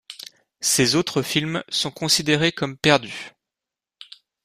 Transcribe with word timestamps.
Ses 0.61 0.95
autres 0.95 1.21
films 1.21 1.63
sont 1.69 1.91
considérés 1.91 2.51
comme 2.51 2.75
perdus. 2.75 3.33